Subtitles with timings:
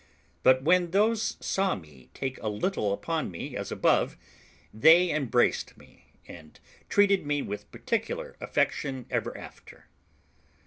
[0.41, 4.17] But when those saw me take a little upon me, as above,
[4.73, 9.89] they embraced me, and treated me with particular affection ever after.